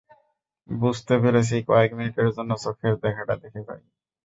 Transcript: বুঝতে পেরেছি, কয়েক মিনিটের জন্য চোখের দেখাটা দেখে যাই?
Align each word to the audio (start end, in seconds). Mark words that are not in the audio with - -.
বুঝতে 0.69 1.13
পেরেছি, 1.23 1.55
কয়েক 1.69 1.91
মিনিটের 1.97 2.29
জন্য 2.35 2.51
চোখের 2.63 2.93
দেখাটা 3.03 3.33
দেখে 3.43 3.61
যাই? 3.67 3.81